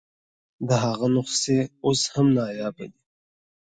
د 0.67 0.69
هغه 0.83 1.07
نسخې 1.15 1.59
اوس 1.85 2.01
هم 2.13 2.27
نایابه 2.37 2.85
دي. 2.91 2.99